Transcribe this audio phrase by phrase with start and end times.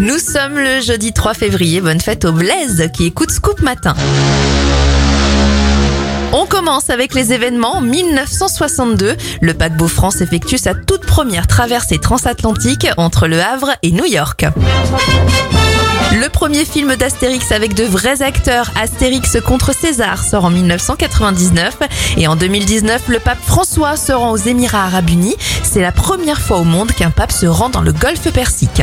[0.00, 1.80] Nous sommes le jeudi 3 février.
[1.80, 3.94] Bonne fête au Blaise qui écoute Scoop Matin.
[6.32, 7.78] On commence avec les événements.
[7.78, 13.90] En 1962, le paquebot France effectue sa toute première traversée transatlantique entre Le Havre et
[13.90, 14.46] New York.
[16.12, 21.76] Le premier film d'Astérix avec de vrais acteurs, Astérix contre César, sort en 1999.
[22.16, 25.36] Et en 2019, le pape François se rend aux Émirats arabes unis.
[25.64, 28.82] C'est la première fois au monde qu'un pape se rend dans le golfe Persique.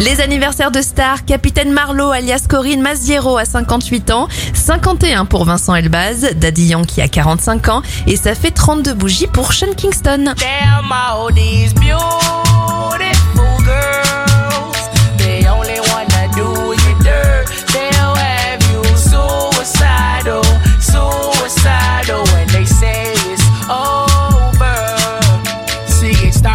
[0.00, 5.72] Les anniversaires de stars, Capitaine Marlowe alias Corinne Maziero à 58 ans, 51 pour Vincent
[5.72, 10.34] Elbaz, Daddy Yankee à 45 ans et ça fait 32 bougies pour Sean Kingston.